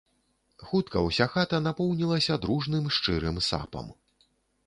Хутка 0.67 1.01
ўся 1.07 1.25
хата 1.33 1.59
напоўнілася 1.67 2.37
дружным, 2.45 2.87
шчырым 2.95 3.37
сапам. 3.49 3.93